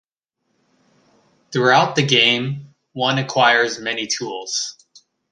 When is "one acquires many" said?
2.93-4.07